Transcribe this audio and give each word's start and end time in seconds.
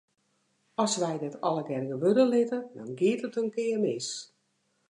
As 0.83 0.93
wy 1.01 1.13
dit 1.23 1.35
allegear 1.49 1.85
gewurde 1.91 2.25
litte, 2.31 2.59
dan 2.75 2.89
giet 2.99 3.25
it 3.27 3.37
in 3.41 3.49
kear 3.55 3.79
mis. 3.85 4.09